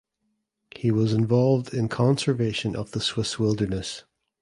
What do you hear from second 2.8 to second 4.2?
the Swiss wilderness.